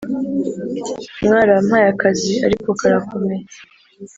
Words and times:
mwarampaye 1.23 1.87
akazi 1.93 2.33
ariko 2.45 2.69
karakomeye 2.79 3.45